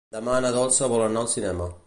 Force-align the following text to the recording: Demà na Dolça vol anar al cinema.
Demà 0.15 0.37
na 0.45 0.51
Dolça 0.55 0.89
vol 0.95 1.05
anar 1.09 1.25
al 1.27 1.31
cinema. 1.37 1.73